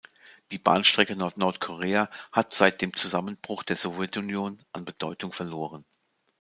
[0.51, 5.85] Die Bahnstrecke nach Nordkorea hat seit dem Zusammenbruch der Sowjetunion an Bedeutung verloren.